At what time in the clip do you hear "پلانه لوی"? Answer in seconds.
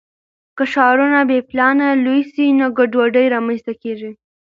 1.49-2.21